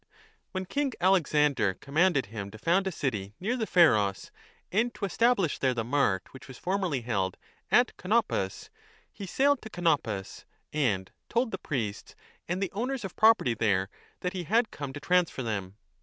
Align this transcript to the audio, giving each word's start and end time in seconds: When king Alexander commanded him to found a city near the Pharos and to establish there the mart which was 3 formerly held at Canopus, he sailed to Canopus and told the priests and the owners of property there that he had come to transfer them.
When 0.51 0.65
king 0.65 0.93
Alexander 0.99 1.75
commanded 1.75 2.25
him 2.25 2.49
to 2.49 2.57
found 2.57 2.87
a 2.87 2.91
city 2.91 3.35
near 3.39 3.55
the 3.55 3.67
Pharos 3.67 4.31
and 4.71 4.91
to 4.95 5.05
establish 5.05 5.59
there 5.59 5.75
the 5.75 5.83
mart 5.83 6.33
which 6.33 6.47
was 6.47 6.57
3 6.57 6.63
formerly 6.63 7.01
held 7.01 7.37
at 7.69 7.95
Canopus, 7.97 8.71
he 9.11 9.27
sailed 9.27 9.61
to 9.61 9.69
Canopus 9.69 10.43
and 10.73 11.11
told 11.29 11.51
the 11.51 11.59
priests 11.59 12.15
and 12.47 12.63
the 12.63 12.71
owners 12.71 13.05
of 13.05 13.15
property 13.15 13.53
there 13.53 13.89
that 14.21 14.33
he 14.33 14.45
had 14.45 14.71
come 14.71 14.91
to 14.91 14.99
transfer 14.99 15.43
them. 15.43 15.77